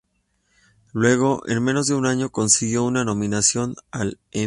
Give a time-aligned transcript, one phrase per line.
[0.93, 4.39] Luego, en menos de un año, consiguió una nominación al Emmy.